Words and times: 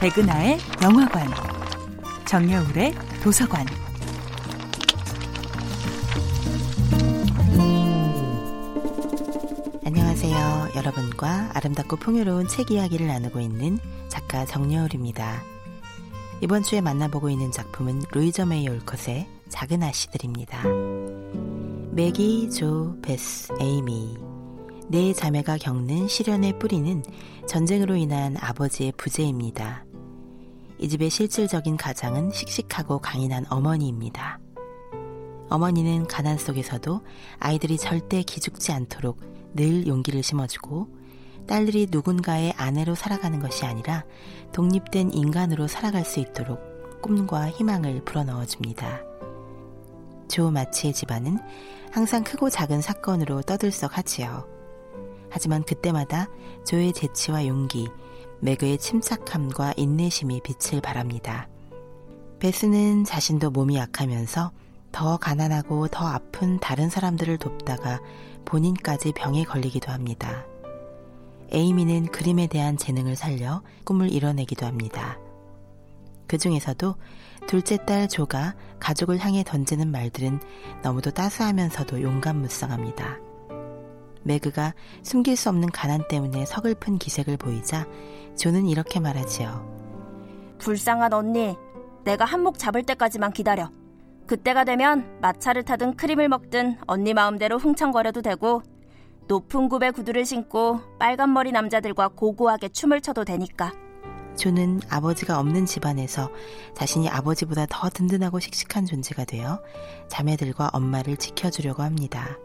백은하의 0.00 0.58
영화관, 0.82 1.26
정여울의 2.26 2.94
도서관. 3.22 3.64
안녕하세요. 9.86 10.72
여러분과 10.76 11.50
아름답고 11.54 11.96
풍요로운 11.96 12.46
책 12.46 12.70
이야기를 12.70 13.06
나누고 13.06 13.40
있는 13.40 13.78
작가 14.08 14.44
정여울입니다. 14.44 15.42
이번 16.42 16.62
주에 16.62 16.82
만나보고 16.82 17.30
있는 17.30 17.50
작품은 17.50 18.02
루이저 18.12 18.44
메이 18.44 18.68
올컷의 18.68 19.26
작은 19.48 19.82
아씨들입니다. 19.82 20.62
맥기, 21.92 22.50
조, 22.50 22.94
베스, 23.00 23.50
에이미. 23.58 24.18
네 24.88 25.12
자매가 25.14 25.56
겪는 25.56 26.06
시련의 26.06 26.58
뿌리는 26.58 27.02
전쟁으로 27.48 27.96
인한 27.96 28.36
아버지의 28.38 28.92
부재입니다. 28.96 29.85
이 30.78 30.88
집의 30.88 31.10
실질적인 31.10 31.76
가장은 31.76 32.30
씩씩하고 32.30 32.98
강인한 32.98 33.46
어머니입니다. 33.48 34.38
어머니는 35.48 36.06
가난 36.06 36.38
속에서도 36.38 37.02
아이들이 37.38 37.78
절대 37.78 38.22
기죽지 38.22 38.72
않도록 38.72 39.20
늘 39.54 39.86
용기를 39.86 40.22
심어주고 40.22 40.88
딸들이 41.46 41.86
누군가의 41.90 42.52
아내로 42.56 42.94
살아가는 42.94 43.38
것이 43.40 43.64
아니라 43.64 44.04
독립된 44.52 45.12
인간으로 45.12 45.68
살아갈 45.68 46.04
수 46.04 46.20
있도록 46.20 47.00
꿈과 47.00 47.50
희망을 47.50 48.04
불어넣어 48.04 48.46
줍니다. 48.46 49.00
조 50.28 50.50
마치의 50.50 50.92
집안은 50.92 51.38
항상 51.92 52.24
크고 52.24 52.50
작은 52.50 52.80
사건으로 52.80 53.42
떠들썩하지요. 53.42 54.46
하지만 55.30 55.62
그때마다 55.62 56.28
조의 56.64 56.92
재치와 56.92 57.46
용기, 57.46 57.88
매그의 58.40 58.78
침착함과 58.78 59.74
인내심이 59.76 60.40
빛을 60.42 60.80
발합니다. 60.80 61.48
베스는 62.38 63.04
자신도 63.04 63.50
몸이 63.50 63.76
약하면서 63.76 64.52
더 64.92 65.16
가난하고 65.16 65.88
더 65.88 66.06
아픈 66.06 66.58
다른 66.58 66.88
사람들을 66.88 67.38
돕다가 67.38 68.00
본인까지 68.44 69.12
병에 69.12 69.44
걸리기도 69.44 69.92
합니다. 69.92 70.44
에이미는 71.50 72.06
그림에 72.06 72.46
대한 72.46 72.76
재능을 72.76 73.16
살려 73.16 73.62
꿈을 73.84 74.10
이뤄내기도 74.10 74.66
합니다. 74.66 75.18
그 76.26 76.38
중에서도 76.38 76.94
둘째 77.46 77.84
딸 77.84 78.08
조가 78.08 78.54
가족을 78.80 79.18
향해 79.18 79.44
던지는 79.44 79.90
말들은 79.90 80.40
너무도 80.82 81.12
따스하면서도 81.12 82.02
용감무쌍합니다. 82.02 83.18
매그가 84.26 84.74
숨길 85.02 85.36
수 85.36 85.48
없는 85.48 85.70
가난 85.70 86.06
때문에 86.08 86.44
서글픈 86.44 86.98
기색을 86.98 87.36
보이자 87.36 87.86
조는 88.36 88.66
이렇게 88.66 89.00
말하지요. 89.00 89.76
불쌍한 90.58 91.12
언니, 91.12 91.56
내가 92.04 92.24
한몫 92.24 92.58
잡을 92.58 92.82
때까지만 92.82 93.32
기다려. 93.32 93.70
그때가 94.26 94.64
되면 94.64 95.18
마차를 95.20 95.64
타든 95.64 95.96
크림을 95.96 96.28
먹든 96.28 96.78
언니 96.86 97.14
마음대로 97.14 97.58
흥청거려도 97.58 98.22
되고 98.22 98.62
높은 99.28 99.68
굽의 99.68 99.92
구두를 99.92 100.24
신고 100.24 100.80
빨간 100.98 101.32
머리 101.32 101.52
남자들과 101.52 102.08
고고하게 102.08 102.68
춤을 102.70 103.00
춰도 103.00 103.24
되니까. 103.24 103.72
조는 104.36 104.82
아버지가 104.90 105.38
없는 105.40 105.64
집안에서 105.66 106.30
자신이 106.74 107.08
아버지보다 107.08 107.66
더 107.68 107.88
든든하고 107.88 108.38
씩씩한 108.38 108.84
존재가 108.84 109.24
되어 109.24 109.62
자매들과 110.08 110.70
엄마를 110.72 111.16
지켜주려고 111.16 111.82
합니다. 111.82 112.36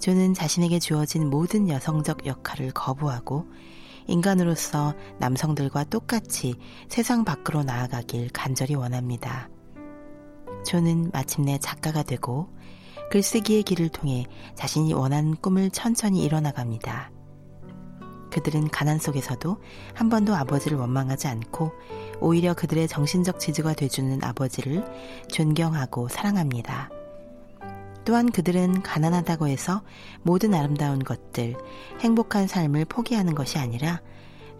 조는 0.00 0.34
자신에게 0.34 0.78
주어진 0.78 1.28
모든 1.28 1.68
여성적 1.68 2.26
역할을 2.26 2.72
거부하고 2.72 3.46
인간으로서 4.06 4.94
남성들과 5.18 5.84
똑같이 5.84 6.56
세상 6.88 7.24
밖으로 7.24 7.62
나아가길 7.62 8.30
간절히 8.32 8.74
원합니다. 8.74 9.48
조는 10.64 11.10
마침내 11.12 11.58
작가가 11.58 12.02
되고 12.02 12.48
글쓰기의 13.10 13.62
길을 13.62 13.90
통해 13.90 14.26
자신이 14.54 14.94
원하는 14.94 15.36
꿈을 15.36 15.70
천천히 15.70 16.24
이뤄나갑니다. 16.24 17.10
그들은 18.30 18.68
가난 18.68 18.98
속에서도 18.98 19.60
한 19.94 20.08
번도 20.08 20.34
아버지를 20.34 20.78
원망하지 20.78 21.26
않고 21.26 21.72
오히려 22.20 22.54
그들의 22.54 22.86
정신적 22.88 23.40
지주가 23.40 23.74
돼주는 23.74 24.22
아버지를 24.22 24.84
존경하고 25.28 26.08
사랑합니다. 26.08 26.90
또한 28.10 28.28
그들은 28.28 28.82
가난하다고 28.82 29.46
해서 29.46 29.82
모든 30.24 30.52
아름다운 30.52 30.98
것들, 30.98 31.54
행복한 32.00 32.48
삶을 32.48 32.86
포기하는 32.86 33.36
것이 33.36 33.56
아니라 33.56 34.00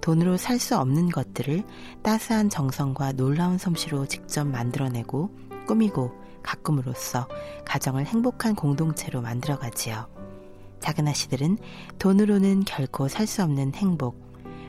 돈으로 0.00 0.36
살 0.36 0.60
수 0.60 0.78
없는 0.78 1.08
것들을 1.08 1.64
따스한 2.04 2.48
정성과 2.48 3.14
놀라운 3.14 3.58
솜씨로 3.58 4.06
직접 4.06 4.46
만들어내고 4.46 5.30
꾸미고 5.66 6.12
가꿈으로써 6.44 7.26
가정을 7.64 8.06
행복한 8.06 8.54
공동체로 8.54 9.20
만들어가지요. 9.20 10.06
작은 10.78 11.08
아씨들은 11.08 11.58
돈으로는 11.98 12.60
결코 12.66 13.08
살 13.08 13.26
수 13.26 13.42
없는 13.42 13.74
행복, 13.74 14.14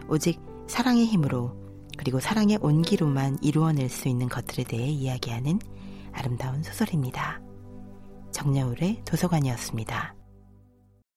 오직 0.10 0.42
사랑의 0.66 1.06
힘으로 1.06 1.56
그리고 2.00 2.20
사랑의 2.20 2.58
온기로만 2.60 3.38
이루어낼 3.44 3.90
수 3.90 4.08
있는 4.08 4.28
것들에 4.28 4.64
대해 4.64 4.88
이야기하는 4.88 5.60
아름다운 6.14 6.64
소설입니다. 6.64 7.51
정여울의 8.32 9.04
도서관이었습니다. 9.06 10.21